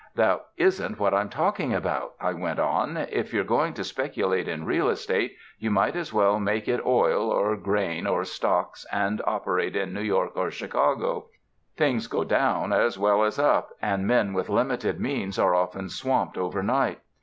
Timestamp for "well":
6.11-6.39, 12.97-13.23